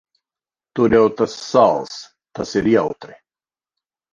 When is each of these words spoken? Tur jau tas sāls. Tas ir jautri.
Tur 0.79 0.95
jau 0.95 1.03
tas 1.19 1.35
sāls. 1.51 1.99
Tas 2.39 2.57
ir 2.63 2.71
jautri. 2.73 3.19